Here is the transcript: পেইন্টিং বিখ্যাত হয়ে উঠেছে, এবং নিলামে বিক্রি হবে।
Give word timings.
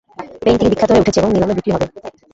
পেইন্টিং 0.43 0.67
বিখ্যাত 0.71 0.89
হয়ে 0.91 1.01
উঠেছে, 1.03 1.19
এবং 1.21 1.29
নিলামে 1.33 1.57
বিক্রি 1.57 1.71
হবে। 1.75 1.85